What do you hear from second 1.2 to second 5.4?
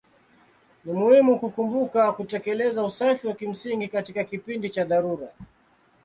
kukumbuka kutekeleza usafi wa kimsingi katika kipindi cha dharura.